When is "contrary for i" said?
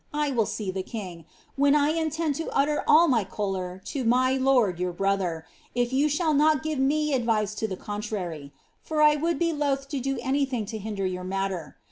7.77-9.15